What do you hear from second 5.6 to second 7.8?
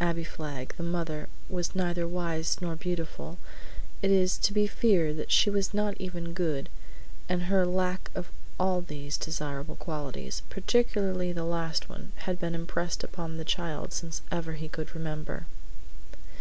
not even good, and her